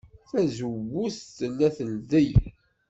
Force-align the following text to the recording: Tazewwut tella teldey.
Tazewwut 0.29 1.15
tella 1.37 1.67
teldey. 1.77 2.31